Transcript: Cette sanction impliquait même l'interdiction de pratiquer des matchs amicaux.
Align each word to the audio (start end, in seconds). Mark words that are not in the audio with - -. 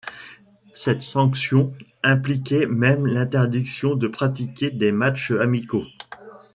Cette 0.73 1.03
sanction 1.03 1.75
impliquait 2.01 2.65
même 2.65 3.05
l'interdiction 3.05 3.93
de 3.93 4.07
pratiquer 4.07 4.71
des 4.71 4.91
matchs 4.91 5.29
amicaux. 5.29 5.85